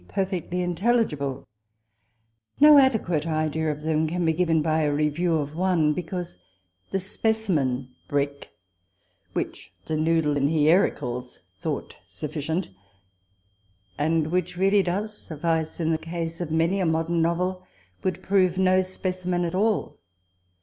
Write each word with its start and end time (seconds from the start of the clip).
perfectly 0.07 0.61
intelligible; 0.63 1.47
no 2.59 2.79
adequate 2.79 3.27
idea 3.27 3.71
of 3.71 3.83
them 3.83 4.07
can 4.07 4.25
be 4.25 4.33
given 4.33 4.59
by 4.59 4.81
a 4.81 4.91
re 4.91 5.09
view 5.09 5.35
of 5.35 5.55
one, 5.55 5.93
because 5.93 6.37
the 6.89 6.97
*• 6.97 7.01
speci 7.19 7.53
men 7.53 7.87
brick" 8.09 8.49
which 9.33 9.71
the 9.85 9.95
noodle 9.95 10.35
in 10.37 10.45
no 10.47 10.51
Tk4 10.53 10.53
IfotiU 10.53 10.57
if 10.57 10.63
lame 10.65 10.89
Austen. 10.89 10.97
IJrfj. 10.97 11.37
HierocleB 11.37 11.39
thoaght 11.83 11.93
sufficient, 12.07 12.69
and 13.99 14.27
which 14.31 14.57
really 14.57 14.81
does 14.81 15.11
soffioe 15.29 15.79
in 15.79 15.91
the 15.91 15.99
case 15.99 16.41
of 16.41 16.49
rnanj 16.49 16.81
a 16.81 16.85
modern 16.87 17.21
novel, 17.21 17.63
woold 18.03 18.23
prove 18.23 18.57
no 18.57 18.81
specimen 18.81 19.45
at 19.45 19.53
all. 19.53 19.99